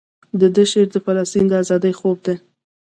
دده 0.41 0.63
شعر 0.71 0.87
د 0.93 0.97
فلسطین 1.05 1.45
د 1.49 1.53
ازادۍ 1.63 1.93
خوب 1.99 2.17
دی. 2.25 2.35